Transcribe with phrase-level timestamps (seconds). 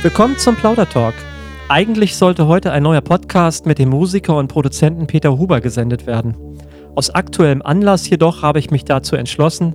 [0.00, 1.16] Willkommen zum Plaudertalk.
[1.68, 6.36] Eigentlich sollte heute ein neuer Podcast mit dem Musiker und Produzenten Peter Huber gesendet werden.
[6.94, 9.74] Aus aktuellem Anlass jedoch habe ich mich dazu entschlossen,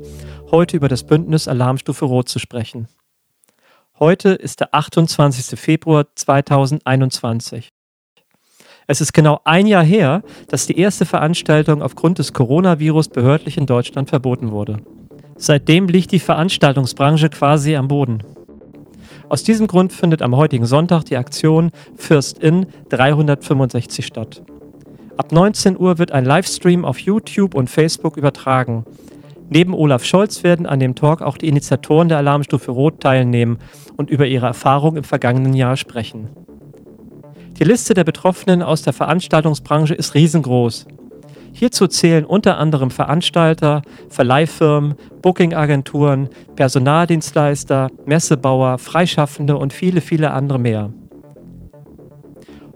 [0.49, 2.87] heute über das Bündnis Alarmstufe Rot zu sprechen.
[3.99, 5.59] Heute ist der 28.
[5.59, 7.73] Februar 2021.
[8.87, 13.65] Es ist genau ein Jahr her, dass die erste Veranstaltung aufgrund des Coronavirus behördlich in
[13.65, 14.77] Deutschland verboten wurde.
[15.35, 18.23] Seitdem liegt die Veranstaltungsbranche quasi am Boden.
[19.33, 24.43] Aus diesem Grund findet am heutigen Sonntag die Aktion First In 365 statt.
[25.17, 28.85] Ab 19 Uhr wird ein Livestream auf YouTube und Facebook übertragen.
[29.49, 33.57] Neben Olaf Scholz werden an dem Talk auch die Initiatoren der Alarmstufe Rot teilnehmen
[33.97, 36.27] und über ihre Erfahrung im vergangenen Jahr sprechen.
[37.57, 40.85] Die Liste der Betroffenen aus der Veranstaltungsbranche ist riesengroß.
[41.53, 50.91] Hierzu zählen unter anderem Veranstalter, Verleihfirmen, Bookingagenturen, Personaldienstleister, Messebauer, Freischaffende und viele, viele andere mehr.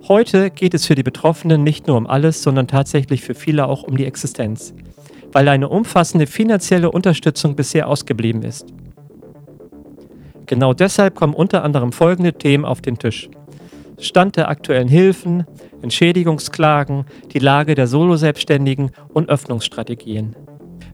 [0.08, 3.84] Heute geht es für die Betroffenen nicht nur um alles, sondern tatsächlich für viele auch
[3.84, 4.74] um die Existenz,
[5.34, 8.68] weil eine umfassende finanzielle Unterstützung bisher ausgeblieben ist.
[10.46, 13.30] Genau deshalb kommen unter anderem folgende Themen auf den Tisch.
[14.00, 15.46] Stand der aktuellen Hilfen,
[15.82, 20.36] Entschädigungsklagen, die Lage der Soloselbstständigen und Öffnungsstrategien.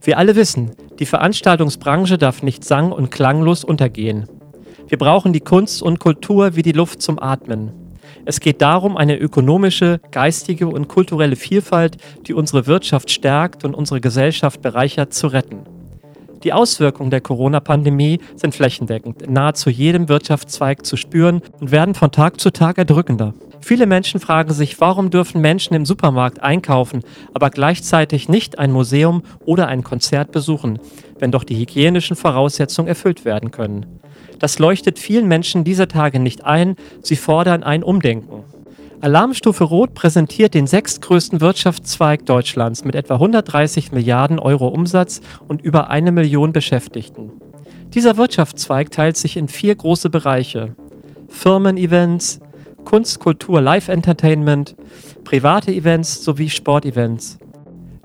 [0.02, 4.28] Wir alle wissen, die Veranstaltungsbranche darf nicht sang- und klanglos untergehen.
[4.88, 7.72] Wir brauchen die Kunst und Kultur wie die Luft zum Atmen.
[8.26, 14.00] Es geht darum, eine ökonomische, geistige und kulturelle Vielfalt, die unsere Wirtschaft stärkt und unsere
[14.00, 15.64] Gesellschaft bereichert, zu retten.
[16.44, 22.42] Die Auswirkungen der Corona-Pandemie sind flächendeckend nahezu jedem Wirtschaftszweig zu spüren und werden von Tag
[22.42, 23.34] zu Tag erdrückender.
[23.62, 27.02] Viele Menschen fragen sich, warum dürfen Menschen im Supermarkt einkaufen,
[27.34, 30.80] aber gleichzeitig nicht ein Museum oder ein Konzert besuchen,
[31.18, 33.86] wenn doch die hygienischen Voraussetzungen erfüllt werden können.
[34.40, 38.44] Das leuchtet vielen Menschen dieser Tage nicht ein, sie fordern ein Umdenken.
[39.04, 45.20] Alarmstufe Rot präsentiert den sechstgrößten Wirtschaftszweig Deutschlands mit etwa 130 Milliarden Euro Umsatz
[45.50, 47.34] und über eine Million Beschäftigten.
[47.94, 50.78] Dieser Wirtschaftszweig teilt sich in vier große Bereiche.
[51.28, 52.40] Firmen-Events,
[52.86, 54.78] Kunst, Kultur, Live-Entertainment,
[55.26, 57.40] private Events sowie Sportevents.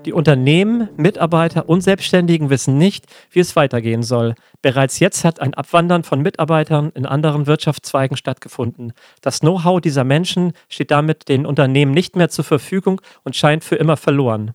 [0.05, 4.35] Die Unternehmen, Mitarbeiter und Selbstständigen wissen nicht, wie es weitergehen soll.
[4.61, 8.93] Bereits jetzt hat ein Abwandern von Mitarbeitern in anderen Wirtschaftszweigen stattgefunden.
[9.21, 13.75] Das Know-how dieser Menschen steht damit den Unternehmen nicht mehr zur Verfügung und scheint für
[13.75, 14.53] immer verloren.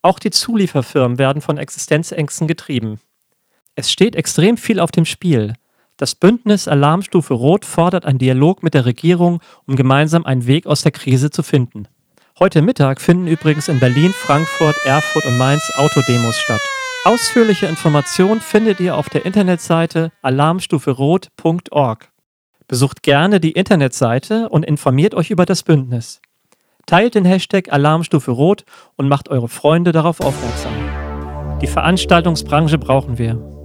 [0.00, 2.98] Auch die Zulieferfirmen werden von Existenzängsten getrieben.
[3.74, 5.52] Es steht extrem viel auf dem Spiel.
[5.98, 10.80] Das Bündnis Alarmstufe Rot fordert einen Dialog mit der Regierung, um gemeinsam einen Weg aus
[10.80, 11.88] der Krise zu finden.
[12.38, 16.60] Heute Mittag finden übrigens in Berlin, Frankfurt, Erfurt und Mainz Autodemos statt.
[17.06, 22.12] Ausführliche Informationen findet ihr auf der Internetseite alarmstuferot.org.
[22.68, 26.20] Besucht gerne die Internetseite und informiert euch über das Bündnis.
[26.84, 30.74] Teilt den Hashtag Alarmstufe Rot und macht eure Freunde darauf aufmerksam.
[31.62, 33.55] Die Veranstaltungsbranche brauchen wir.